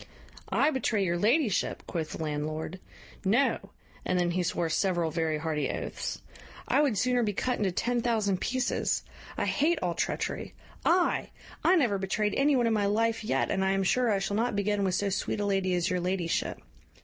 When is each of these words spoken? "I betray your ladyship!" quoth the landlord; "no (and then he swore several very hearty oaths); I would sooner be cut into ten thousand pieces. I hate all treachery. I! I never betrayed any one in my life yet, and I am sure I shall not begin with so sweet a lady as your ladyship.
"I 0.49 0.71
betray 0.71 1.05
your 1.05 1.19
ladyship!" 1.19 1.83
quoth 1.85 2.13
the 2.13 2.23
landlord; 2.23 2.79
"no 3.23 3.69
(and 4.03 4.19
then 4.19 4.31
he 4.31 4.41
swore 4.41 4.67
several 4.67 5.11
very 5.11 5.37
hearty 5.37 5.69
oaths); 5.69 6.23
I 6.67 6.81
would 6.81 6.97
sooner 6.97 7.21
be 7.21 7.33
cut 7.33 7.59
into 7.59 7.71
ten 7.71 8.01
thousand 8.01 8.41
pieces. 8.41 9.03
I 9.37 9.45
hate 9.45 9.77
all 9.83 9.93
treachery. 9.93 10.55
I! 10.83 11.29
I 11.63 11.75
never 11.75 11.99
betrayed 11.99 12.33
any 12.35 12.55
one 12.55 12.65
in 12.65 12.73
my 12.73 12.87
life 12.87 13.23
yet, 13.23 13.51
and 13.51 13.63
I 13.63 13.73
am 13.73 13.83
sure 13.83 14.09
I 14.09 14.17
shall 14.17 14.35
not 14.35 14.55
begin 14.55 14.83
with 14.83 14.95
so 14.95 15.09
sweet 15.09 15.39
a 15.39 15.45
lady 15.45 15.75
as 15.75 15.91
your 15.91 15.99
ladyship. 15.99 16.59